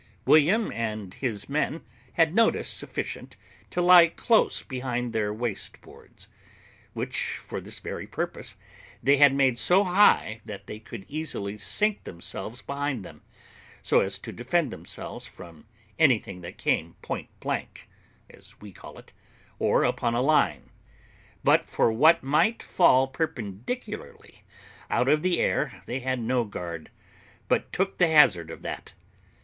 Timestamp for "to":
3.69-3.83, 14.17-14.31